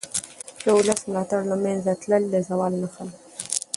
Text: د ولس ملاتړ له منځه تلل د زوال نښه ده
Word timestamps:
د 0.63 0.65
ولس 0.77 0.99
ملاتړ 1.09 1.41
له 1.51 1.57
منځه 1.63 1.91
تلل 2.01 2.23
د 2.29 2.35
زوال 2.47 2.73
نښه 2.81 3.03
ده 3.09 3.17